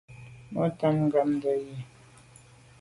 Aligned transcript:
Bo 0.53 0.63
tam 0.79 0.95
ngàmndà 1.05 1.51
yi. 1.63 1.75